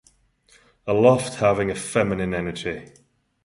[0.87, 2.91] I loved having a feminine energy.